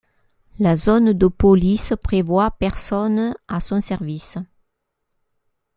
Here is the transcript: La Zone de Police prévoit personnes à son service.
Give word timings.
La 0.57 0.77
Zone 0.77 1.13
de 1.13 1.27
Police 1.27 1.93
prévoit 2.01 2.49
personnes 2.49 3.35
à 3.47 3.59
son 3.59 3.81
service. 3.81 4.39